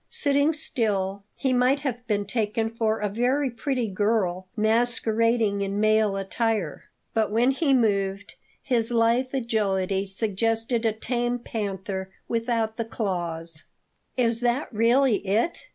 Sitting 0.09 0.51
still, 0.51 1.25
he 1.35 1.53
might 1.53 1.81
have 1.81 2.07
been 2.07 2.25
taken 2.25 2.71
for 2.71 2.97
a 2.97 3.07
very 3.07 3.51
pretty 3.51 3.87
girl 3.91 4.47
masquerading 4.55 5.61
in 5.61 5.79
male 5.79 6.17
attire; 6.17 6.85
but 7.13 7.31
when 7.31 7.51
he 7.51 7.71
moved, 7.71 8.33
his 8.63 8.89
lithe 8.91 9.27
agility 9.31 10.07
suggested 10.07 10.87
a 10.87 10.91
tame 10.91 11.37
panther 11.37 12.09
without 12.27 12.77
the 12.77 12.85
claws. 12.85 13.65
"Is 14.17 14.39
that 14.39 14.73
really 14.73 15.17
it? 15.17 15.67